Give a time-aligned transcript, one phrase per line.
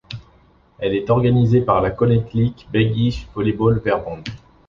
[0.79, 4.23] Elle est organisée par la Koninklijk Belgisch Volleybal Verbond.